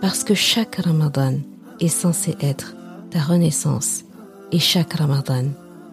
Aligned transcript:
parce 0.00 0.22
que 0.24 0.34
chaque 0.34 0.76
Ramadan 0.76 1.34
est 1.80 1.88
censé 1.88 2.36
être 2.40 2.74
ta 3.10 3.20
renaissance 3.20 4.04
et 4.52 4.58
chaque 4.58 4.94
Ramadan 4.94 5.46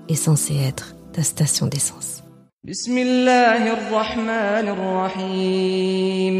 est 0.10 0.16
censé 0.16 0.56
être 0.56 0.96
ta 1.14 1.24
station 1.24 1.68
d'essence. 1.68 2.22
بسم 2.64 2.98
الله 2.98 3.74
الرحمن 3.74 4.68
الرحيم 4.76 6.36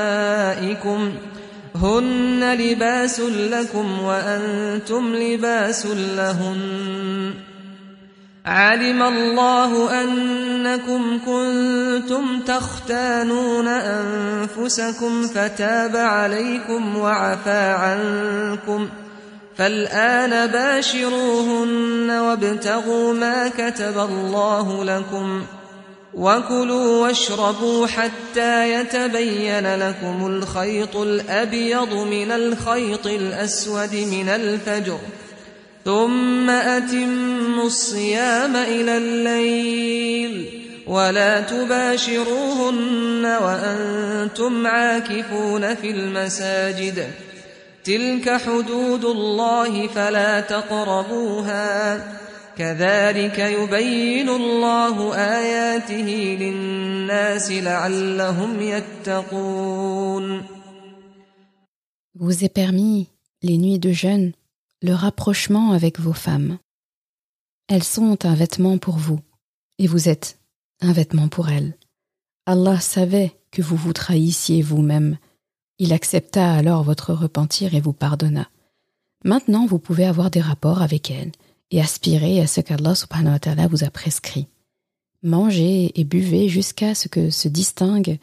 هن 1.74 2.54
لباس 2.54 3.20
لكم 3.20 4.00
وأنتم 4.00 5.14
لباس 5.14 5.86
لهن 5.86 7.34
علم 8.46 9.02
الله 9.02 10.00
أنكم 10.02 11.20
كنتم 11.26 12.40
تختانون 12.40 13.68
أنفسكم 13.68 15.26
فتاب 15.26 15.96
عليكم 15.96 16.96
وعفى 16.96 17.50
عنكم 17.50 18.88
فالآن 19.56 20.46
باشروهن 20.46 22.10
وابتغوا 22.10 23.14
ما 23.14 23.48
كتب 23.48 23.98
الله 23.98 24.84
لكم 24.84 25.42
وكلوا 26.14 27.02
واشربوا 27.02 27.86
حتى 27.86 28.72
يتبين 28.74 29.74
لكم 29.74 30.26
الخيط 30.26 30.96
الأبيض 30.96 31.92
من 31.94 32.32
الخيط 32.32 33.06
الأسود 33.06 33.94
من 33.94 34.28
الفجر 34.28 34.98
ثم 35.84 36.50
أتموا 36.50 37.66
الصيام 37.66 38.56
إلى 38.56 38.96
الليل 38.96 40.60
ولا 40.86 41.40
تباشروهن 41.40 43.24
وأنتم 43.24 44.66
عاكفون 44.66 45.74
في 45.74 45.90
المساجد. 45.90 47.10
تلك 47.84 48.30
حدود 48.30 49.04
الله 49.04 49.86
فلا 49.86 50.40
تقربوها. 50.40 52.04
كذلك 52.58 53.38
يبين 53.38 54.28
الله 54.28 55.14
آياته 55.14 56.36
للناس 56.40 57.52
لعلهم 57.52 58.60
يتقون. 58.60 60.42
Vous 62.14 62.44
est 62.44 62.54
permis 62.54 63.08
les 63.42 63.58
nuits 63.58 63.80
de 63.80 63.92
jeûne 63.92 64.32
le 64.84 64.92
rapprochement 64.92 65.72
avec 65.72 65.98
vos 65.98 66.12
femmes. 66.12 66.58
Elles 67.68 67.82
sont 67.82 68.26
un 68.26 68.34
vêtement 68.34 68.76
pour 68.76 68.98
vous, 68.98 69.18
et 69.78 69.86
vous 69.86 70.10
êtes 70.10 70.38
un 70.82 70.92
vêtement 70.92 71.28
pour 71.28 71.48
elles. 71.48 71.78
Allah 72.44 72.78
savait 72.80 73.32
que 73.50 73.62
vous 73.62 73.76
vous 73.76 73.94
trahissiez 73.94 74.60
vous-même. 74.60 75.16
Il 75.78 75.94
accepta 75.94 76.52
alors 76.52 76.82
votre 76.82 77.14
repentir 77.14 77.74
et 77.74 77.80
vous 77.80 77.94
pardonna. 77.94 78.50
Maintenant, 79.24 79.64
vous 79.64 79.78
pouvez 79.78 80.04
avoir 80.04 80.30
des 80.30 80.42
rapports 80.42 80.82
avec 80.82 81.10
elles 81.10 81.32
et 81.70 81.80
aspirer 81.80 82.42
à 82.42 82.46
ce 82.46 82.60
qu'Allah 82.60 82.94
subhanahu 82.94 83.38
vous 83.70 83.84
a 83.84 83.90
prescrit. 83.90 84.48
Mangez 85.22 85.98
et 85.98 86.04
buvez 86.04 86.50
jusqu'à 86.50 86.94
ce 86.94 87.08
que 87.08 87.30
se 87.30 87.48
distingue 87.48 88.18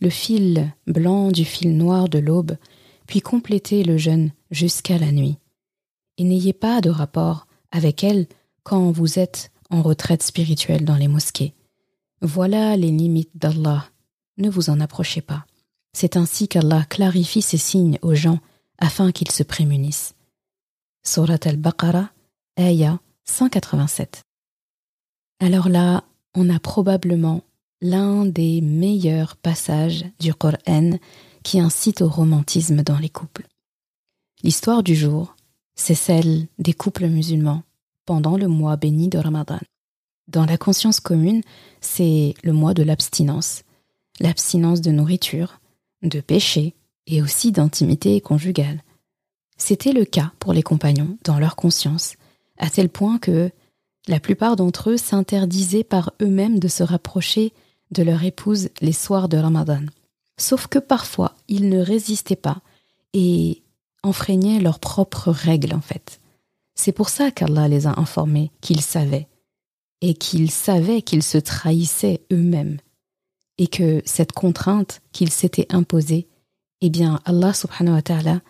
le 0.00 0.10
fil 0.10 0.72
blanc 0.86 1.32
du 1.32 1.44
fil 1.44 1.76
noir 1.76 2.08
de 2.08 2.20
l'aube, 2.20 2.56
puis 3.08 3.20
complétez 3.20 3.82
le 3.82 3.96
jeûne 3.96 4.30
jusqu'à 4.52 4.96
la 4.96 5.10
nuit 5.10 5.38
et 6.18 6.24
n'ayez 6.24 6.52
pas 6.52 6.80
de 6.80 6.90
rapport 6.90 7.46
avec 7.70 8.04
elle 8.04 8.26
quand 8.62 8.90
vous 8.90 9.18
êtes 9.18 9.50
en 9.70 9.82
retraite 9.82 10.22
spirituelle 10.22 10.84
dans 10.84 10.96
les 10.96 11.08
mosquées. 11.08 11.54
Voilà 12.20 12.76
les 12.76 12.90
limites 12.90 13.36
d'Allah. 13.36 13.86
Ne 14.38 14.48
vous 14.48 14.70
en 14.70 14.80
approchez 14.80 15.20
pas. 15.20 15.44
C'est 15.92 16.16
ainsi 16.16 16.48
qu'Allah 16.48 16.84
clarifie 16.84 17.42
ses 17.42 17.58
signes 17.58 17.98
aux 18.02 18.14
gens 18.14 18.40
afin 18.78 19.12
qu'ils 19.12 19.30
se 19.30 19.42
prémunissent. 19.42 20.14
Surat 21.04 21.38
al-Baqarah, 21.44 22.10
Aya 22.56 22.98
187. 23.24 24.22
Alors 25.40 25.68
là, 25.68 26.04
on 26.34 26.50
a 26.50 26.58
probablement 26.58 27.42
l'un 27.80 28.24
des 28.24 28.60
meilleurs 28.60 29.36
passages 29.36 30.04
du 30.18 30.32
Coran 30.34 30.98
qui 31.42 31.60
incite 31.60 32.00
au 32.00 32.08
romantisme 32.08 32.82
dans 32.82 32.98
les 32.98 33.10
couples. 33.10 33.46
L'histoire 34.42 34.82
du 34.82 34.94
jour 34.94 35.36
c'est 35.74 35.94
celle 35.94 36.46
des 36.58 36.72
couples 36.72 37.08
musulmans 37.08 37.62
pendant 38.06 38.36
le 38.36 38.48
mois 38.48 38.76
béni 38.76 39.08
de 39.08 39.18
Ramadan. 39.18 39.60
Dans 40.28 40.46
la 40.46 40.56
conscience 40.56 41.00
commune, 41.00 41.42
c'est 41.80 42.34
le 42.42 42.52
mois 42.52 42.74
de 42.74 42.82
l'abstinence, 42.82 43.62
l'abstinence 44.20 44.80
de 44.80 44.90
nourriture, 44.90 45.60
de 46.02 46.20
péché 46.20 46.74
et 47.06 47.22
aussi 47.22 47.52
d'intimité 47.52 48.20
conjugale. 48.20 48.82
C'était 49.56 49.92
le 49.92 50.04
cas 50.04 50.32
pour 50.38 50.52
les 50.52 50.62
compagnons 50.62 51.18
dans 51.24 51.38
leur 51.38 51.56
conscience, 51.56 52.14
à 52.58 52.70
tel 52.70 52.88
point 52.88 53.18
que 53.18 53.50
la 54.06 54.20
plupart 54.20 54.56
d'entre 54.56 54.90
eux 54.90 54.96
s'interdisaient 54.96 55.84
par 55.84 56.12
eux-mêmes 56.20 56.58
de 56.58 56.68
se 56.68 56.82
rapprocher 56.82 57.52
de 57.90 58.02
leur 58.02 58.24
épouse 58.24 58.68
les 58.80 58.92
soirs 58.92 59.28
de 59.28 59.36
Ramadan. 59.36 59.82
Sauf 60.36 60.66
que 60.66 60.78
parfois, 60.78 61.34
ils 61.48 61.68
ne 61.68 61.80
résistaient 61.80 62.36
pas 62.36 62.60
et 63.12 63.62
enfreignaient 64.04 64.60
leurs 64.60 64.78
propres 64.78 65.30
règles 65.30 65.74
en 65.74 65.80
fait. 65.80 66.20
C'est 66.74 66.92
pour 66.92 67.08
ça 67.08 67.30
qu'Allah 67.30 67.68
les 67.68 67.86
a 67.86 67.98
informés 67.98 68.50
qu'ils 68.60 68.80
savaient, 68.80 69.28
et 70.00 70.14
qu'ils 70.14 70.50
savaient 70.50 71.02
qu'ils 71.02 71.22
se 71.22 71.38
trahissaient 71.38 72.22
eux-mêmes, 72.32 72.78
et 73.58 73.66
que 73.66 74.02
cette 74.04 74.32
contrainte 74.32 75.00
qu'ils 75.12 75.30
s'étaient 75.30 75.72
imposée, 75.72 76.28
eh 76.80 76.90
bien 76.90 77.20
Allah 77.24 77.54
subhanahu 77.54 77.94
wa 77.94 78.02
ta'ala, 78.02 78.40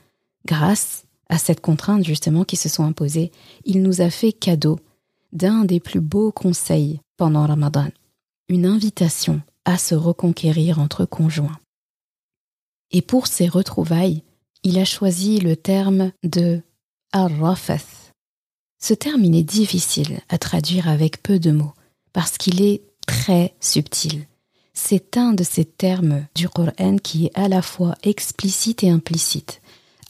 grâce 0.46 1.04
à 1.28 1.38
cette 1.38 1.60
contrainte 1.60 2.04
justement 2.04 2.44
qui 2.44 2.56
se 2.56 2.68
sont 2.68 2.84
imposées, 2.84 3.30
il 3.64 3.82
nous 3.82 4.00
a 4.00 4.10
fait 4.10 4.32
cadeau 4.32 4.78
d'un 5.32 5.64
des 5.64 5.80
plus 5.80 6.00
beaux 6.00 6.32
conseils 6.32 7.00
pendant 7.16 7.46
Ramadan, 7.46 7.88
une 8.48 8.66
invitation 8.66 9.40
à 9.64 9.78
se 9.78 9.94
reconquérir 9.94 10.78
entre 10.78 11.04
conjoints. 11.04 11.58
Et 12.90 13.02
pour 13.02 13.26
ces 13.26 13.48
retrouvailles, 13.48 14.22
il 14.64 14.78
a 14.78 14.84
choisi 14.84 15.38
le 15.38 15.56
terme 15.56 16.10
de 16.24 16.62
arrafath. 17.12 18.12
Ce 18.82 18.94
terme, 18.94 19.24
il 19.24 19.36
est 19.36 19.44
difficile 19.44 20.20
à 20.28 20.38
traduire 20.38 20.88
avec 20.88 21.22
peu 21.22 21.38
de 21.38 21.52
mots 21.52 21.74
parce 22.12 22.38
qu'il 22.38 22.62
est 22.62 22.82
très 23.06 23.54
subtil. 23.60 24.26
C'est 24.72 25.16
un 25.16 25.32
de 25.32 25.44
ces 25.44 25.64
termes 25.64 26.26
du 26.34 26.48
Coran 26.48 26.96
qui 27.02 27.26
est 27.26 27.38
à 27.38 27.48
la 27.48 27.62
fois 27.62 27.94
explicite 28.02 28.82
et 28.82 28.90
implicite, 28.90 29.60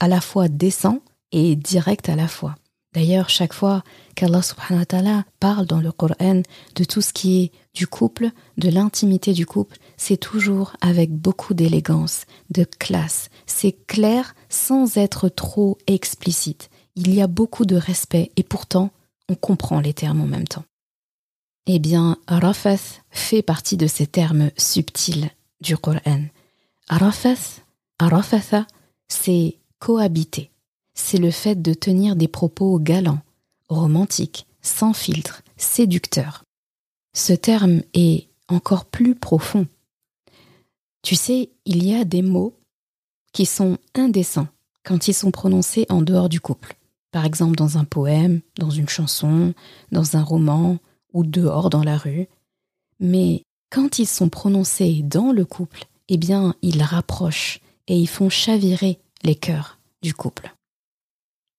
à 0.01 0.09
la 0.09 0.21
fois 0.21 0.49
décent 0.49 1.01
et 1.33 1.57
direct 1.57 2.09
à 2.09 2.17
la 2.17 2.29
fois. 2.29 2.55
D'ailleurs, 2.95 3.29
chaque 3.29 3.53
fois 3.53 3.83
qu'Allah 4.15 4.41
subhanahu 4.41 4.79
wa 4.79 4.87
ta'ala 4.87 5.25
parle 5.41 5.67
dans 5.67 5.81
le 5.81 5.91
Coran 5.91 6.43
de 6.77 6.85
tout 6.85 7.01
ce 7.01 7.13
qui 7.13 7.43
est 7.43 7.53
du 7.75 7.89
couple, 7.89 8.31
de 8.57 8.69
l'intimité 8.69 9.33
du 9.33 9.47
couple, 9.47 9.79
c'est 9.97 10.17
toujours 10.17 10.77
avec 10.81 11.11
beaucoup 11.11 11.55
d'élégance, 11.55 12.25
de 12.51 12.63
classe. 12.63 13.31
C'est 13.47 13.73
clair 13.87 14.35
sans 14.49 14.97
être 14.97 15.29
trop 15.29 15.77
explicite. 15.89 16.71
Il 16.95 17.13
y 17.13 17.21
a 17.21 17.27
beaucoup 17.27 17.67
de 17.67 17.75
respect 17.75 18.31
et 18.37 18.45
pourtant, 18.45 18.91
on 19.29 19.35
comprend 19.35 19.81
les 19.81 19.95
termes 19.95 20.21
en 20.21 20.27
même 20.27 20.47
temps. 20.47 20.65
Eh 21.67 21.81
bien, 21.81 22.19
Rafath 22.29 23.03
fait 23.11 23.43
partie 23.43 23.77
de 23.77 23.89
ces 23.89 24.07
termes 24.07 24.51
subtils 24.57 25.31
du 25.61 25.77
Coran. 25.77 26.23
Rafath, 26.89 27.65
Rafatha, 27.99 28.67
c'est 29.09 29.57
cohabiter 29.81 30.51
c'est 30.95 31.19
le 31.19 31.31
fait 31.31 31.61
de 31.61 31.75
tenir 31.75 32.17
des 32.17 32.29
propos 32.29 32.79
galants, 32.79 33.23
romantiques, 33.69 34.47
sans 34.63 34.93
filtre, 34.93 35.43
séducteurs. 35.57 36.45
Ce 37.13 37.33
terme 37.33 37.83
est 37.93 38.29
encore 38.49 38.85
plus 38.87 39.15
profond. 39.15 39.67
Tu 41.03 41.17
sais, 41.17 41.51
il 41.67 41.85
y 41.85 41.95
a 41.95 42.05
des 42.05 42.23
mots 42.23 42.57
qui 43.33 43.47
sont 43.47 43.79
indécents 43.95 44.49
quand 44.85 45.09
ils 45.09 45.15
sont 45.15 45.31
prononcés 45.31 45.87
en 45.89 46.03
dehors 46.03 46.29
du 46.29 46.41
couple. 46.41 46.77
Par 47.11 47.25
exemple 47.25 47.57
dans 47.57 47.79
un 47.79 47.85
poème, 47.85 48.41
dans 48.59 48.71
une 48.71 48.89
chanson, 48.89 49.55
dans 49.93 50.17
un 50.17 50.23
roman 50.23 50.79
ou 51.13 51.25
dehors 51.25 51.71
dans 51.71 51.85
la 51.85 51.97
rue. 51.97 52.27
Mais 53.01 53.43
quand 53.71 53.99
ils 53.99 54.07
sont 54.07 54.29
prononcés 54.29 55.03
dans 55.03 55.33
le 55.33 55.45
couple, 55.45 55.85
eh 56.09 56.17
bien, 56.17 56.55
ils 56.63 56.83
rapprochent 56.83 57.61
et 57.89 57.99
ils 57.99 58.09
font 58.09 58.29
chavirer 58.29 58.99
les 59.23 59.35
cœurs 59.35 59.79
du 60.03 60.15
couple. 60.15 60.55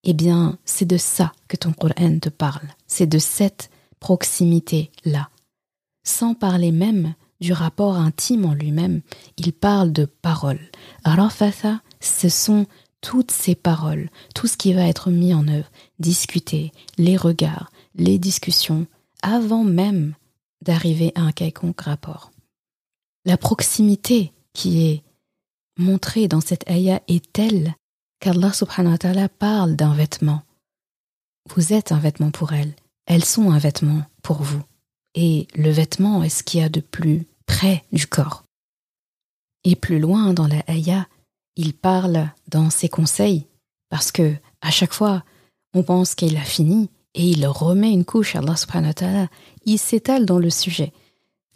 Eh 0.05 0.13
bien, 0.13 0.59
c'est 0.65 0.85
de 0.85 0.97
ça 0.97 1.33
que 1.47 1.57
ton 1.57 1.73
Coran 1.73 2.19
te 2.19 2.29
parle, 2.29 2.67
c'est 2.85 3.07
de 3.07 3.17
cette 3.17 3.71
proximité-là. 3.99 5.29
Sans 6.03 6.35
parler 6.35 6.71
même 6.71 7.15
du 7.41 7.51
rapport 7.53 7.95
intime 7.95 8.45
en 8.45 8.53
lui-même, 8.53 9.01
il 9.37 9.51
parle 9.51 9.91
de 9.91 10.05
paroles. 10.05 10.69
Rafatha, 11.03 11.81
ce 11.99 12.29
sont 12.29 12.67
toutes 13.01 13.31
ces 13.31 13.55
paroles, 13.55 14.09
tout 14.35 14.45
ce 14.45 14.57
qui 14.57 14.73
va 14.73 14.87
être 14.87 15.09
mis 15.09 15.33
en 15.33 15.47
œuvre, 15.47 15.71
discuté, 15.97 16.71
les 16.99 17.17
regards, 17.17 17.71
les 17.95 18.19
discussions, 18.19 18.85
avant 19.23 19.63
même 19.63 20.13
d'arriver 20.61 21.11
à 21.15 21.21
un 21.21 21.31
quelconque 21.31 21.81
rapport. 21.81 22.31
La 23.25 23.37
proximité 23.37 24.33
qui 24.53 24.85
est 24.85 25.03
montrée 25.77 26.27
dans 26.27 26.41
cette 26.41 26.69
ayah 26.69 27.01
est 27.07 27.31
telle 27.33 27.75
qu'Allah 28.25 28.53
subhanahu 28.53 28.93
wa 28.93 28.97
ta'ala 28.97 29.29
parle 29.29 29.75
d'un 29.75 29.93
vêtement. 29.93 30.41
Vous 31.53 31.73
êtes 31.73 31.91
un 31.91 31.99
vêtement 31.99 32.31
pour 32.31 32.53
elles, 32.53 32.73
elles 33.05 33.23
sont 33.23 33.51
un 33.51 33.59
vêtement 33.59 34.01
pour 34.23 34.41
vous. 34.41 34.63
Et 35.13 35.47
le 35.53 35.69
vêtement 35.69 36.23
est 36.23 36.29
ce 36.29 36.41
qu'il 36.41 36.59
y 36.59 36.63
a 36.63 36.69
de 36.69 36.79
plus 36.79 37.27
près 37.45 37.83
du 37.91 38.07
corps. 38.07 38.43
Et 39.63 39.75
plus 39.75 39.99
loin 39.99 40.33
dans 40.33 40.47
la 40.47 40.63
ayah, 40.67 41.05
il 41.55 41.75
parle 41.75 42.31
dans 42.47 42.71
ses 42.71 42.89
conseils, 42.89 43.45
parce 43.89 44.11
que 44.11 44.33
à 44.61 44.71
chaque 44.71 44.93
fois, 44.93 45.23
on 45.75 45.83
pense 45.83 46.15
qu'il 46.15 46.35
a 46.37 46.41
fini, 46.41 46.89
et 47.13 47.29
il 47.29 47.45
remet 47.45 47.91
une 47.91 48.05
couche, 48.05 48.35
Allah 48.35 48.55
subhanahu 48.55 48.87
wa 48.87 48.93
ta'ala, 48.95 49.27
il 49.67 49.77
s'étale 49.77 50.25
dans 50.25 50.39
le 50.39 50.49
sujet. 50.49 50.93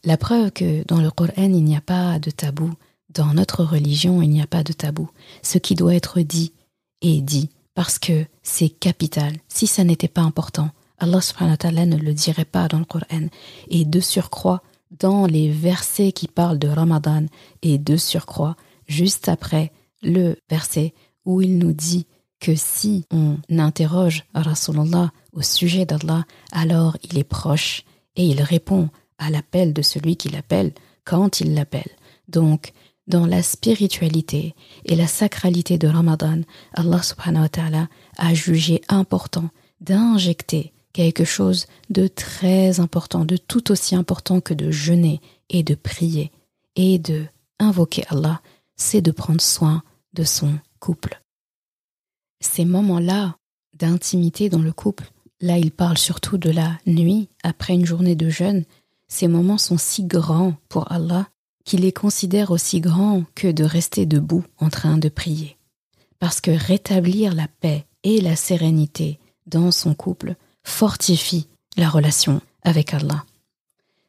La 0.03 0.17
preuve 0.17 0.51
que 0.51 0.83
dans 0.85 1.01
le 1.01 1.09
Coran, 1.09 1.31
il 1.51 1.63
n'y 1.63 1.75
a 1.75 1.81
pas 1.81 2.19
de 2.19 2.29
tabou, 2.29 2.71
dans 3.09 3.33
notre 3.33 3.63
religion, 3.63 4.21
il 4.21 4.29
n'y 4.29 4.43
a 4.43 4.45
pas 4.45 4.63
de 4.63 4.71
tabou. 4.71 5.09
Ce 5.41 5.57
qui 5.57 5.73
doit 5.73 5.95
être 5.95 6.19
dit 6.21 6.53
est 7.01 7.21
dit, 7.21 7.49
parce 7.73 7.99
que 7.99 8.25
c'est 8.43 8.69
capital. 8.69 9.33
Si 9.47 9.67
ça 9.67 9.83
n'était 9.83 10.07
pas 10.07 10.21
important, 10.21 10.69
Allah 10.97 11.21
subhanahu 11.21 11.85
ne 11.87 11.97
le 11.97 12.13
dirait 12.13 12.45
pas 12.45 12.67
dans 12.67 12.79
le 12.79 12.85
Coran. 12.85 13.27
Et 13.69 13.85
de 13.85 13.99
surcroît, 13.99 14.61
dans 14.91 15.25
les 15.25 15.49
versets 15.49 16.11
qui 16.11 16.27
parlent 16.27 16.59
de 16.59 16.67
Ramadan, 16.67 17.25
et 17.61 17.77
de 17.77 17.95
surcroît, 17.95 18.55
juste 18.87 19.29
après 19.29 19.71
le 20.01 20.35
verset 20.49 20.93
où 21.25 21.41
il 21.41 21.57
nous 21.57 21.73
dit 21.73 22.05
que 22.39 22.55
si 22.55 23.05
on 23.11 23.37
interroge 23.49 24.25
Rasulullah 24.33 25.11
au 25.33 25.41
sujet 25.41 25.85
d'Allah, 25.85 26.25
alors 26.51 26.97
il 27.03 27.17
est 27.17 27.23
proche 27.23 27.83
et 28.15 28.25
il 28.25 28.41
répond 28.41 28.89
à 29.17 29.29
l'appel 29.29 29.73
de 29.73 29.81
celui 29.81 30.15
qui 30.15 30.29
l'appelle 30.29 30.71
quand 31.03 31.41
il 31.41 31.53
l'appelle. 31.53 31.91
Donc, 32.27 32.71
dans 33.09 33.25
la 33.25 33.43
spiritualité 33.43 34.55
et 34.85 34.95
la 34.95 35.07
sacralité 35.07 35.77
de 35.77 35.87
Ramadan, 35.87 36.41
Allah 36.73 37.01
subhanahu 37.01 37.43
wa 37.43 37.49
ta'ala 37.49 37.89
a 38.17 38.33
jugé 38.33 38.81
important 38.87 39.49
d'injecter 39.81 40.71
quelque 40.93 41.25
chose 41.25 41.65
de 41.89 42.07
très 42.07 42.79
important, 42.79 43.25
de 43.25 43.37
tout 43.37 43.71
aussi 43.71 43.95
important 43.95 44.41
que 44.41 44.53
de 44.53 44.71
jeûner 44.71 45.21
et 45.49 45.63
de 45.63 45.75
prier 45.75 46.31
et 46.75 46.99
de 46.99 47.25
invoquer 47.59 48.03
Allah, 48.09 48.41
c'est 48.75 49.01
de 49.01 49.11
prendre 49.11 49.41
soin 49.41 49.83
de 50.13 50.23
son 50.23 50.59
couple. 50.79 51.21
Ces 52.41 52.63
moments-là 52.63 53.35
d'intimité 53.73 54.49
dans 54.49 54.61
le 54.61 54.71
couple, 54.71 55.11
là 55.41 55.57
il 55.57 55.71
parle 55.71 55.97
surtout 55.97 56.37
de 56.37 56.49
la 56.49 56.77
nuit 56.85 57.29
après 57.43 57.73
une 57.73 57.85
journée 57.85 58.15
de 58.15 58.29
jeûne, 58.29 58.65
ces 59.07 59.27
moments 59.27 59.57
sont 59.57 59.77
si 59.77 60.03
grands 60.03 60.53
pour 60.69 60.91
Allah 60.91 61.27
qu'il 61.69 61.81
les 61.81 61.91
considère 61.91 62.49
aussi 62.49 62.81
grands 62.81 63.25
que 63.35 63.47
de 63.47 63.63
rester 63.63 64.07
debout 64.07 64.43
en 64.57 64.69
train 64.71 64.97
de 64.97 65.07
prier. 65.07 65.55
Parce 66.17 66.41
que 66.41 66.49
rétablir 66.49 67.35
la 67.35 67.47
paix 67.47 67.85
et 68.03 68.21
la 68.21 68.35
sérénité 68.35 69.19
dans 69.45 69.69
son 69.69 69.93
couple 69.93 70.35
fortifie 70.63 71.47
la 71.77 71.87
relation 71.87 72.41
avec 72.63 72.95
Allah. 72.95 73.23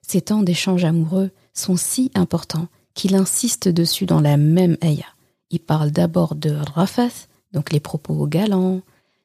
Ces 0.01 0.23
temps 0.23 0.43
d'échange 0.43 0.87
amoureux 0.87 1.33
sont 1.53 1.77
si 1.77 2.11
importants 2.15 2.69
qu'il 2.95 3.15
insiste 3.15 3.69
dessus 3.69 4.07
dans 4.07 4.23
la 4.23 4.39
même 4.39 4.79
ayah. 4.83 5.15
Il 5.51 5.61
parle 5.61 5.91
d'abord 5.91 6.37
de 6.37 6.53
rafath, 6.75 7.29
donc 7.53 7.73
les 7.73 7.81
propos 7.81 8.27
galants, 8.27 8.81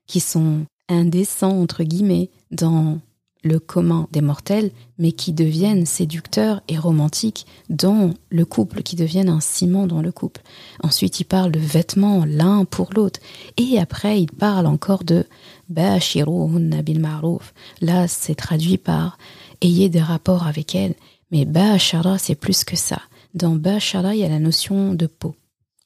qui 0.08 0.20
sont 0.20 0.66
indécents 0.90 1.58
entre 1.62 1.84
guillemets 1.84 2.30
dans 2.52 3.00
le 3.46 3.60
commun 3.60 4.08
des 4.12 4.22
mortels, 4.22 4.72
mais 4.98 5.12
qui 5.12 5.32
deviennent 5.32 5.86
séducteurs 5.86 6.62
et 6.68 6.78
romantiques 6.78 7.46
dans 7.70 8.14
le 8.30 8.44
couple, 8.44 8.82
qui 8.82 8.96
deviennent 8.96 9.30
un 9.30 9.40
ciment 9.40 9.88
dans 9.88 10.02
le 10.02 10.12
couple. 10.12 10.42
Ensuite, 10.84 11.20
il 11.20 11.26
parle 11.26 11.52
de 11.52 11.60
vêtements 11.60 12.26
l'un 12.26 12.66
pour 12.66 12.92
l'autre. 12.94 13.20
Et 13.58 13.80
après, 13.80 14.20
il 14.20 14.32
parle 14.32 14.66
encore 14.66 15.04
de 15.04 15.26
Bashiruhunna 15.70 16.82
bil 16.82 17.00
ma'ruf. 17.00 17.54
Là, 17.82 18.08
c'est 18.08 18.36
traduit 18.36 18.80
par 18.80 19.18
ayez 19.62 19.90
des 19.90 20.02
rapports 20.02 20.48
avec 20.48 20.74
elles. 20.74 20.96
Mais 21.32 21.46
Bashara, 21.46 22.18
c'est 22.18 22.36
plus 22.36 22.64
que 22.64 22.76
ça. 22.76 23.02
Dans 23.36 23.56
Bashara, 23.56 24.16
il 24.16 24.22
y 24.22 24.26
a 24.26 24.30
la 24.30 24.40
notion 24.40 24.94
de 24.94 25.06
peau. 25.06 25.36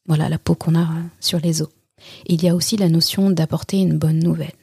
Voilà, 0.08 0.30
la 0.30 0.40
peau 0.40 0.56
qu'on 0.56 0.76
a 0.76 0.88
sur 1.20 1.40
les 1.40 1.62
os. 1.62 1.70
Il 2.26 2.42
y 2.42 2.48
a 2.48 2.56
aussi 2.56 2.78
la 2.78 2.88
notion 2.88 3.30
d'apporter 3.30 3.80
une 3.80 3.98
bonne 3.98 4.20
nouvelle. 4.20 4.54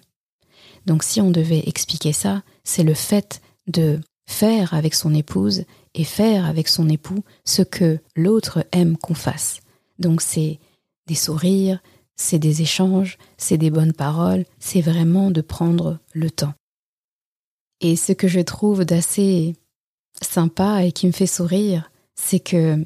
Donc 0.86 1.02
si 1.02 1.20
on 1.20 1.30
devait 1.30 1.64
expliquer 1.66 2.12
ça, 2.12 2.42
c'est 2.64 2.84
le 2.84 2.94
fait 2.94 3.40
de 3.66 4.00
faire 4.26 4.74
avec 4.74 4.94
son 4.94 5.14
épouse 5.14 5.64
et 5.94 6.04
faire 6.04 6.46
avec 6.46 6.68
son 6.68 6.88
époux 6.88 7.22
ce 7.44 7.62
que 7.62 7.98
l'autre 8.14 8.64
aime 8.72 8.96
qu'on 8.96 9.14
fasse. 9.14 9.60
Donc 9.98 10.20
c'est 10.20 10.58
des 11.06 11.14
sourires, 11.14 11.80
c'est 12.16 12.38
des 12.38 12.62
échanges, 12.62 13.18
c'est 13.36 13.58
des 13.58 13.70
bonnes 13.70 13.92
paroles, 13.92 14.44
c'est 14.58 14.80
vraiment 14.80 15.30
de 15.30 15.40
prendre 15.40 15.98
le 16.12 16.30
temps. 16.30 16.54
Et 17.80 17.96
ce 17.96 18.12
que 18.12 18.28
je 18.28 18.40
trouve 18.40 18.84
d'assez 18.84 19.54
sympa 20.22 20.84
et 20.84 20.92
qui 20.92 21.06
me 21.06 21.12
fait 21.12 21.26
sourire, 21.26 21.90
c'est 22.14 22.40
que 22.40 22.84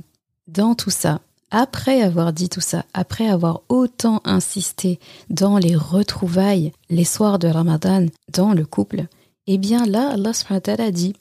dans 0.49 0.75
tout 0.75 0.91
ça, 0.91 1.21
après 1.51 2.03
avoir 2.03 2.33
dit 2.33 2.49
tout 2.49 2.61
ça, 2.61 2.85
après 2.95 3.29
avoir 3.29 3.63
autant 3.69 4.21
insisté 4.25 5.01
dans 5.31 5.59
les 5.59 5.75
retrouvailles 5.75 6.73
les 6.89 7.05
soirs 7.05 7.39
de 7.39 7.49
Ramadan 7.49 8.07
dans 8.33 8.53
le 8.53 8.65
couple, 8.65 9.07
eh 9.47 9.59
bien 9.59 9.85
là, 9.87 10.11
Allah 10.11 10.33
a 10.79 10.91
dit 10.91 11.15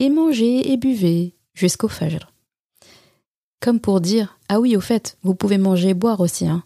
Et 0.00 0.08
mangez 0.08 0.72
et 0.72 0.76
buvez 0.76 1.34
jusqu'au 1.54 1.88
Fajr. 1.88 2.32
Comme 3.60 3.80
pour 3.80 4.00
dire 4.00 4.38
Ah 4.48 4.60
oui, 4.60 4.76
au 4.76 4.80
fait, 4.80 5.16
vous 5.22 5.34
pouvez 5.34 5.58
manger 5.58 5.90
et 5.90 5.94
boire 5.94 6.20
aussi, 6.20 6.46
hein. 6.46 6.64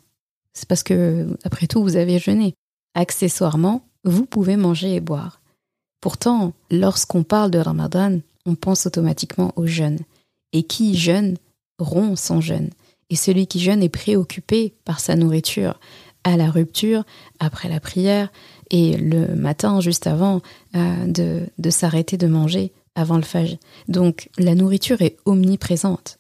C'est 0.53 0.69
parce 0.69 0.83
que, 0.83 1.37
après 1.45 1.69
tout, 1.69 1.83
vous 1.83 1.97
avez 1.97 2.19
jeûné. 2.19 2.55
Accessoirement, 2.95 3.83
vous 4.05 4.27
pouvez 4.27 4.57
manger 4.57 4.97
et 4.97 5.01
boire. 5.01 5.41
Pourtant, 6.01 6.53
lorsqu'on 6.71 7.23
parle 7.23 7.53
de 7.53 7.59
Ramadan, 7.59 8.19
on 8.47 8.57
pense 8.57 8.87
automatiquement 8.87 9.53
au 9.55 9.67
jeûne. 9.67 9.99
Et 10.53 10.65
qui 10.65 10.97
jeûne 10.97 11.37
rompt 11.79 12.19
son 12.19 12.41
jeûne. 12.41 12.71
Et 13.11 13.17
celui 13.17 13.47
qui 13.47 13.61
jeûne 13.61 13.83
est 13.83 13.89
préoccupé 13.89 14.75
par 14.85 15.01
sa 15.01 15.17
nourriture 15.17 15.79
à 16.25 16.37
la 16.37 16.51
rupture, 16.51 17.05
après 17.39 17.69
la 17.69 17.81
prière, 17.81 18.31
et 18.71 18.97
le 18.97 19.35
matin 19.35 19.81
juste 19.81 20.07
avant 20.07 20.43
euh, 20.75 21.07
de, 21.07 21.47
de 21.57 21.71
s'arrêter 21.71 22.17
de 22.17 22.27
manger 22.27 22.73
avant 22.95 23.17
le 23.17 23.23
fajr. 23.23 23.57
Donc 23.87 24.29
la 24.39 24.55
nourriture 24.55 25.01
est 25.03 25.17
omniprésente. 25.25 26.19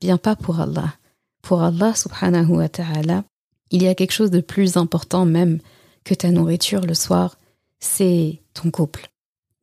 Bien 0.00 0.16
pas 0.16 0.36
pour 0.36 0.60
Allah. 0.60 0.94
Pour 1.42 1.62
Allah 1.62 1.94
subhanahu 1.94 2.56
wa 2.56 2.68
ta'ala, 2.68 3.24
il 3.70 3.82
y 3.82 3.88
a 3.88 3.94
quelque 3.94 4.12
chose 4.12 4.30
de 4.30 4.40
plus 4.40 4.76
important 4.76 5.26
même 5.26 5.58
que 6.04 6.14
ta 6.14 6.30
nourriture 6.30 6.80
le 6.80 6.94
soir, 6.94 7.36
c'est 7.78 8.40
ton 8.54 8.70
couple. 8.70 9.10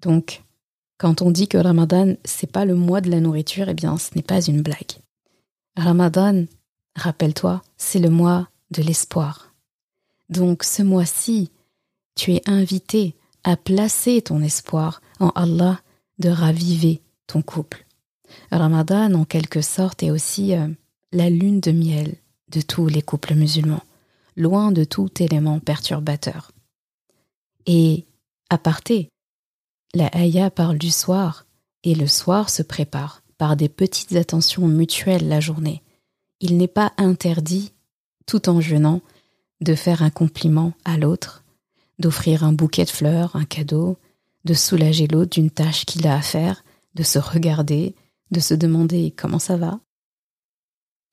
Donc 0.02 0.44
quand 0.98 1.22
on 1.22 1.32
dit 1.32 1.48
que 1.48 1.58
Ramadan, 1.58 2.16
c'est 2.24 2.52
pas 2.52 2.66
le 2.66 2.76
mois 2.76 3.02
de 3.02 3.10
la 3.10 3.20
nourriture, 3.20 3.70
eh 3.70 3.74
bien 3.74 3.98
ce 3.98 4.12
n'est 4.16 4.22
pas 4.24 4.42
une 4.42 4.62
blague. 4.62 4.98
Ramadan, 5.78 6.46
rappelle-toi, 6.96 7.62
c'est 7.78 8.00
le 8.00 8.10
mois 8.10 8.50
de 8.72 8.82
l'espoir. 8.82 9.54
Donc 10.28 10.64
ce 10.64 10.82
mois-ci, 10.82 11.52
tu 12.16 12.34
es 12.34 12.42
invité 12.50 13.16
à 13.44 13.56
placer 13.58 14.24
ton 14.24 14.42
espoir 14.42 15.04
en 15.20 15.30
Allah 15.30 15.80
de 16.18 16.30
raviver 16.30 17.02
ton 17.28 17.44
couple. 17.44 17.86
Ramadan, 18.52 19.14
en 19.14 19.24
quelque 19.24 19.62
sorte, 19.62 20.02
est 20.02 20.10
aussi 20.10 20.56
euh, 20.56 20.68
la 21.12 21.30
lune 21.30 21.60
de 21.60 21.72
miel 21.72 22.16
de 22.50 22.62
tous 22.62 22.88
les 22.88 23.04
couples 23.04 23.36
musulmans, 23.36 23.84
loin 24.36 24.72
de 24.72 24.84
tout 24.84 25.12
élément 25.22 25.60
perturbateur. 25.60 26.52
Et, 27.68 28.06
à 28.50 28.58
parté, 28.58 29.10
la 29.94 30.08
Haya 30.08 30.50
parle 30.50 30.80
du 30.80 30.90
soir, 30.90 31.46
et 31.84 31.94
le 31.94 32.08
soir 32.08 32.50
se 32.50 32.64
prépare 32.64 33.22
par 33.38 33.56
des 33.56 33.70
petites 33.70 34.16
attentions 34.16 34.68
mutuelles 34.68 35.28
la 35.28 35.40
journée. 35.40 35.84
Il 36.40 36.58
n'est 36.58 36.68
pas 36.68 36.94
interdit, 36.98 37.74
tout 38.26 38.50
en 38.50 38.62
jeûnant, 38.62 39.02
de 39.62 39.76
faire 39.76 40.04
un 40.04 40.10
compliment 40.10 40.74
à 40.86 40.98
l'autre, 40.98 41.44
d'offrir 42.00 42.44
un 42.44 42.54
bouquet 42.54 42.86
de 42.86 42.90
fleurs, 42.90 43.36
un 43.36 43.46
cadeau, 43.46 43.98
de 44.46 44.54
soulager 44.54 45.08
l'autre 45.08 45.32
d'une 45.32 45.50
tâche 45.50 45.86
qu'il 45.86 46.08
a 46.08 46.16
à 46.16 46.22
faire, 46.22 46.64
de 46.96 47.04
se 47.04 47.20
regarder, 47.20 47.96
de 48.32 48.40
se 48.40 48.54
demander 48.54 49.14
comment 49.16 49.40
ça 49.40 49.58
va. 49.58 49.80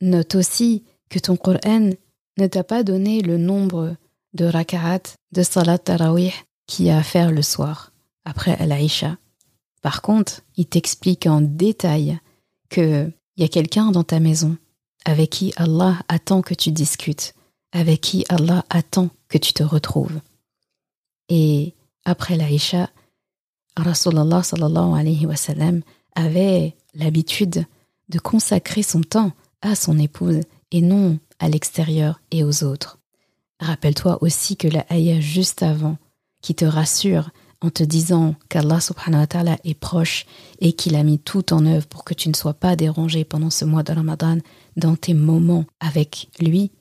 Note 0.01 0.35
aussi 0.35 0.85
que 1.09 1.19
ton 1.19 1.37
Coran 1.37 1.91
ne 2.39 2.47
t'a 2.47 2.65
pas 2.65 2.83
donné 2.83 3.23
le 3.23 3.39
nombre 3.39 3.97
de 4.35 4.45
raka'at 4.45 5.15
de 5.33 5.43
salat 5.43 5.79
tarawih 5.79 6.33
qu'il 6.67 6.87
y 6.87 6.91
a 6.91 6.99
à 6.99 7.03
faire 7.03 7.31
le 7.31 7.43
soir, 7.43 7.93
après 8.25 8.57
Al-Aïcha. 8.59 9.17
Par 9.85 10.01
contre, 10.01 10.41
il 10.57 10.65
t'explique 10.65 11.27
en 11.27 11.43
détail 11.43 12.19
qu'il 12.71 13.13
y 13.37 13.45
a 13.45 13.49
quelqu'un 13.49 13.91
dans 13.91 14.03
ta 14.03 14.19
maison 14.19 14.57
avec 15.05 15.29
qui 15.29 15.53
Allah 15.57 15.99
attend 16.09 16.41
que 16.41 16.55
tu 16.55 16.71
discutes, 16.73 17.35
avec 17.71 18.01
qui 18.01 18.25
Allah 18.31 18.65
attend 18.71 19.11
que 19.29 19.37
tu 19.37 19.53
te 19.53 19.63
retrouves. 19.63 20.23
Et 21.29 21.75
après 22.07 22.39
l'Aïcha, 22.39 22.89
Rasulallah 23.77 24.43
sallallahu 24.43 24.99
alayhi 24.99 25.27
wa 25.27 25.37
sallam 25.37 25.83
avait 26.15 26.75
l'habitude 26.95 27.67
de 28.09 28.19
consacrer 28.19 28.83
son 28.83 29.03
temps 29.03 29.33
à 29.61 29.75
son 29.75 29.99
épouse 29.99 30.41
et 30.71 30.81
non 30.81 31.19
à 31.41 31.51
l'extérieur 31.51 32.23
et 32.31 32.43
aux 32.43 32.65
autres. 32.65 33.01
Rappelle-toi 33.61 34.17
aussi 34.23 34.57
que 34.57 34.69
la 34.69 34.87
ayah 34.91 35.21
juste 35.21 35.63
avant, 35.63 35.99
qui 36.41 36.55
te 36.55 36.65
rassure 36.65 37.29
en 37.65 37.71
te 37.71 37.83
disant 37.83 38.35
qu'Allah 38.51 38.79
subhanahu 38.79 39.23
wa 39.23 39.27
ta'ala 39.27 39.59
est 39.65 39.73
proche 39.73 40.27
et 40.61 40.75
qu'il 40.75 40.97
a 40.97 41.03
mis 41.03 41.19
tout 41.19 41.55
en 41.55 41.65
œuvre 41.65 41.87
pour 41.87 42.05
que 42.05 42.13
tu 42.13 42.29
ne 42.29 42.35
sois 42.35 42.53
pas 42.53 42.77
dérangé 42.77 43.25
pendant 43.25 43.49
ce 43.49 43.65
mois 43.65 43.83
de 43.83 43.93
Ramadan 43.93 44.37
dans 44.77 44.97
tes 44.97 45.15
moments 45.15 45.65
avec 45.81 46.29
lui, 46.39 46.73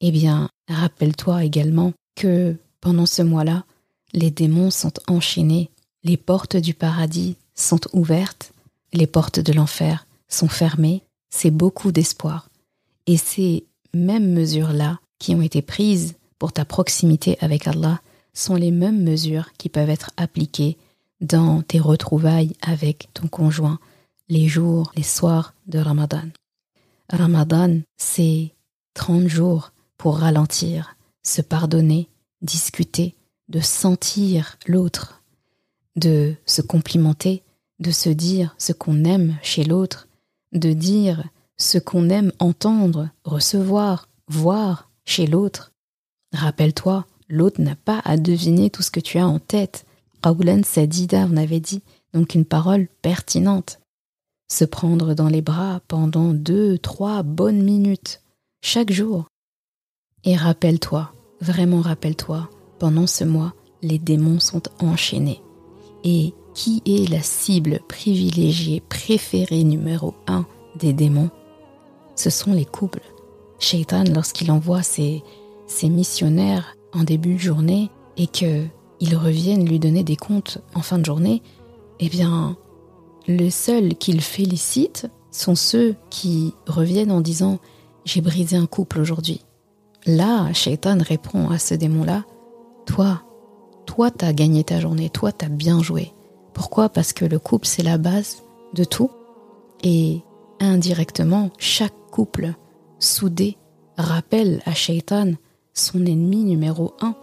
eh 0.00 0.12
bien, 0.12 0.48
rappelle-toi 0.68 1.42
également 1.44 1.92
que 2.14 2.54
pendant 2.80 3.06
ce 3.06 3.22
mois-là, 3.22 3.64
les 4.12 4.30
démons 4.30 4.70
sont 4.70 4.92
enchaînés, 5.08 5.70
les 6.04 6.16
portes 6.16 6.56
du 6.56 6.72
paradis 6.72 7.36
sont 7.56 7.80
ouvertes, 7.92 8.52
les 8.92 9.08
portes 9.08 9.40
de 9.40 9.52
l'enfer 9.52 10.06
sont 10.28 10.48
fermées, 10.48 11.02
c'est 11.30 11.50
beaucoup 11.50 11.90
d'espoir. 11.90 12.48
Et 13.08 13.16
ces 13.16 13.66
mêmes 13.92 14.32
mesures-là 14.32 15.00
qui 15.18 15.34
ont 15.34 15.42
été 15.42 15.62
prises 15.62 16.14
pour 16.38 16.52
ta 16.52 16.64
proximité 16.64 17.38
avec 17.40 17.66
Allah 17.66 18.00
sont 18.32 18.54
les 18.54 18.70
mêmes 18.70 19.02
mesures 19.02 19.52
qui 19.58 19.68
peuvent 19.68 19.90
être 19.90 20.10
appliquées 20.16 20.78
dans 21.20 21.62
tes 21.62 21.78
retrouvailles 21.78 22.56
avec 22.62 23.08
ton 23.14 23.28
conjoint 23.28 23.78
les 24.28 24.48
jours, 24.48 24.92
les 24.96 25.02
soirs 25.02 25.54
de 25.66 25.78
Ramadan. 25.78 26.24
Ramadan, 27.10 27.80
c'est 27.98 28.54
30 28.94 29.28
jours 29.28 29.72
pour 29.98 30.18
ralentir, 30.18 30.96
se 31.22 31.42
pardonner, 31.42 32.08
discuter, 32.40 33.14
de 33.48 33.60
sentir 33.60 34.56
l'autre, 34.66 35.22
de 35.96 36.34
se 36.46 36.62
complimenter, 36.62 37.42
de 37.78 37.90
se 37.90 38.08
dire 38.08 38.54
ce 38.58 38.72
qu'on 38.72 39.04
aime 39.04 39.36
chez 39.42 39.64
l'autre, 39.64 40.08
de 40.52 40.72
dire 40.72 41.24
ce 41.58 41.78
qu'on 41.78 42.08
aime 42.08 42.32
entendre, 42.38 43.10
recevoir, 43.24 44.08
voir 44.28 44.90
chez 45.04 45.26
l'autre. 45.26 45.72
Rappelle-toi, 46.32 47.06
l'autre 47.32 47.62
n'a 47.62 47.74
pas 47.74 48.00
à 48.04 48.18
deviner 48.18 48.68
tout 48.68 48.82
ce 48.82 48.90
que 48.90 49.00
tu 49.00 49.18
as 49.18 49.26
en 49.26 49.38
tête. 49.38 49.86
Qawlan 50.22 50.62
Sadida, 50.64 51.26
on 51.30 51.36
avait 51.38 51.60
dit, 51.60 51.82
donc 52.12 52.34
une 52.34 52.44
parole 52.44 52.88
pertinente. 53.00 53.80
Se 54.48 54.66
prendre 54.66 55.14
dans 55.14 55.28
les 55.28 55.40
bras 55.40 55.80
pendant 55.88 56.34
deux, 56.34 56.76
trois 56.76 57.22
bonnes 57.22 57.62
minutes, 57.62 58.20
chaque 58.60 58.92
jour. 58.92 59.24
Et 60.24 60.36
rappelle-toi, 60.36 61.10
vraiment 61.40 61.80
rappelle-toi, 61.80 62.50
pendant 62.78 63.06
ce 63.06 63.24
mois, 63.24 63.54
les 63.80 63.98
démons 63.98 64.38
sont 64.38 64.62
enchaînés. 64.78 65.40
Et 66.04 66.34
qui 66.52 66.82
est 66.84 67.08
la 67.08 67.22
cible 67.22 67.80
privilégiée, 67.88 68.82
préférée 68.90 69.64
numéro 69.64 70.14
un 70.26 70.44
des 70.78 70.92
démons? 70.92 71.30
Ce 72.14 72.28
sont 72.28 72.52
les 72.52 72.66
couples. 72.66 73.02
Shaitan, 73.58 74.04
lorsqu'il 74.14 74.50
envoie 74.50 74.82
ses, 74.82 75.22
ses 75.66 75.88
missionnaires 75.88 76.76
en 76.92 77.04
début 77.04 77.34
de 77.34 77.40
journée 77.40 77.90
et 78.16 78.26
qu'ils 78.26 78.70
reviennent 79.14 79.66
lui 79.66 79.78
donner 79.78 80.04
des 80.04 80.16
comptes 80.16 80.58
en 80.74 80.82
fin 80.82 80.98
de 80.98 81.04
journée, 81.04 81.42
eh 82.00 82.08
bien, 82.08 82.56
les 83.26 83.50
seuls 83.50 83.94
qu'il 83.94 84.20
félicite 84.20 85.08
sont 85.30 85.54
ceux 85.54 85.94
qui 86.10 86.54
reviennent 86.66 87.12
en 87.12 87.20
disant 87.20 87.58
J'ai 88.04 88.20
brisé 88.20 88.56
un 88.56 88.66
couple 88.66 89.00
aujourd'hui. 89.00 89.44
Là, 90.06 90.52
Shaitan 90.52 90.98
répond 91.00 91.48
à 91.50 91.58
ce 91.58 91.74
démon-là 91.74 92.24
toi, 92.86 93.22
toi, 93.86 94.10
t'as 94.10 94.32
gagné 94.32 94.64
ta 94.64 94.80
journée, 94.80 95.08
toi, 95.10 95.32
t'as 95.32 95.48
bien 95.48 95.82
joué. 95.82 96.12
Pourquoi? 96.52 96.88
Parce 96.88 97.12
que 97.12 97.24
le 97.24 97.38
couple, 97.38 97.66
c'est 97.66 97.82
la 97.82 97.98
base 97.98 98.42
de 98.74 98.84
tout. 98.84 99.10
Et 99.82 100.22
indirectement, 100.60 101.50
chaque 101.58 101.94
couple 102.10 102.52
soudé 102.98 103.56
rappelle 103.96 104.62
à 104.66 104.74
Shaitan 104.74 105.32
son 105.74 106.04
ennemi 106.06 106.44
numéro 106.44 106.94
un. 107.00 107.14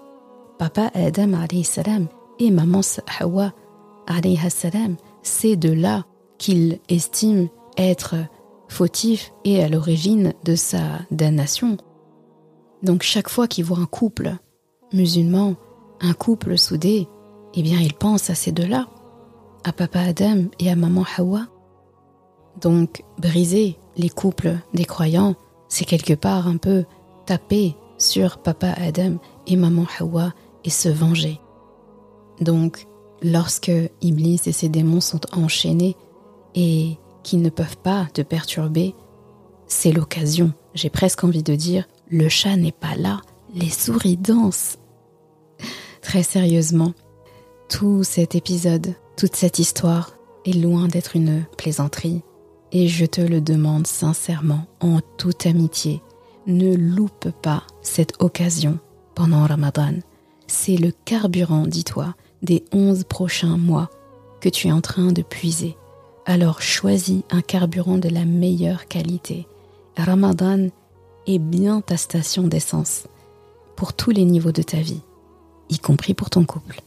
Papa 0.57 0.91
Adam 0.93 1.31
salam 1.63 2.07
et 2.39 2.51
maman 2.51 2.81
Hawa 3.19 3.53
salam, 4.49 4.95
c'est 5.23 5.55
de 5.55 5.71
là 5.71 6.05
qu'il 6.37 6.79
estime 6.89 7.47
être 7.77 8.15
fautif 8.67 9.31
et 9.45 9.63
à 9.63 9.69
l'origine 9.69 10.33
de 10.43 10.55
sa 10.55 10.79
damnation. 11.11 11.77
Donc 12.83 13.03
chaque 13.03 13.29
fois 13.29 13.47
qu'il 13.47 13.65
voit 13.65 13.79
un 13.79 13.85
couple 13.85 14.35
musulman, 14.93 15.55
un 16.01 16.13
couple 16.13 16.57
soudé, 16.57 17.07
eh 17.53 17.61
bien 17.61 17.79
il 17.79 17.93
pense 17.93 18.29
à 18.29 18.35
ces 18.35 18.51
deux-là, 18.51 18.87
à 19.63 19.71
papa 19.71 19.99
Adam 20.01 20.45
et 20.59 20.69
à 20.69 20.75
maman 20.75 21.05
Hawa. 21.17 21.47
Donc 22.61 23.03
briser 23.17 23.77
les 23.95 24.09
couples 24.09 24.57
des 24.73 24.85
croyants, 24.85 25.35
c'est 25.67 25.85
quelque 25.85 26.13
part 26.13 26.47
un 26.47 26.57
peu 26.57 26.85
taper 27.25 27.75
sur 27.99 28.39
papa 28.39 28.69
Adam 28.69 29.17
et 29.45 29.55
maman 29.55 29.85
Hawa 29.99 30.33
et 30.63 30.69
se 30.69 30.89
venger. 30.89 31.39
Donc 32.41 32.87
lorsque 33.21 33.71
Iblis 34.01 34.41
et 34.45 34.51
ses 34.51 34.69
démons 34.69 35.01
sont 35.01 35.21
enchaînés 35.33 35.95
et 36.55 36.97
qu'ils 37.23 37.41
ne 37.41 37.49
peuvent 37.49 37.77
pas 37.77 38.07
te 38.13 38.21
perturber, 38.21 38.95
c'est 39.67 39.91
l'occasion, 39.91 40.53
j'ai 40.73 40.89
presque 40.89 41.23
envie 41.23 41.43
de 41.43 41.55
dire, 41.55 41.85
le 42.09 42.27
chat 42.27 42.55
n'est 42.55 42.71
pas 42.71 42.95
là, 42.95 43.21
les 43.53 43.69
souris 43.69 44.17
dansent. 44.17 44.77
Très 46.01 46.23
sérieusement, 46.23 46.93
tout 47.67 48.03
cet 48.03 48.33
épisode, 48.33 48.95
toute 49.15 49.35
cette 49.35 49.59
histoire 49.59 50.15
est 50.45 50.53
loin 50.53 50.87
d'être 50.87 51.15
une 51.15 51.45
plaisanterie. 51.57 52.23
Et 52.71 52.87
je 52.87 53.05
te 53.05 53.21
le 53.21 53.41
demande 53.41 53.87
sincèrement, 53.87 54.65
en 54.79 54.99
toute 55.17 55.45
amitié, 55.45 56.01
ne 56.47 56.75
loupe 56.75 57.29
pas 57.41 57.63
cette 57.81 58.21
occasion 58.21 58.79
pendant 59.15 59.45
Ramadan. 59.45 59.95
C'est 60.47 60.77
le 60.77 60.91
carburant, 61.05 61.65
dis-toi, 61.67 62.15
des 62.41 62.63
onze 62.71 63.03
prochains 63.03 63.57
mois 63.57 63.89
que 64.41 64.49
tu 64.49 64.67
es 64.67 64.71
en 64.71 64.81
train 64.81 65.11
de 65.11 65.21
puiser. 65.21 65.77
Alors 66.25 66.61
choisis 66.61 67.23
un 67.29 67.41
carburant 67.41 67.97
de 67.97 68.09
la 68.09 68.25
meilleure 68.25 68.87
qualité. 68.87 69.47
Ramadan 69.97 70.67
est 71.27 71.39
bien 71.39 71.81
ta 71.81 71.97
station 71.97 72.43
d'essence 72.47 73.07
pour 73.75 73.93
tous 73.93 74.11
les 74.11 74.25
niveaux 74.25 74.51
de 74.51 74.61
ta 74.61 74.77
vie, 74.77 75.01
y 75.69 75.79
compris 75.79 76.13
pour 76.13 76.29
ton 76.29 76.45
couple. 76.45 76.81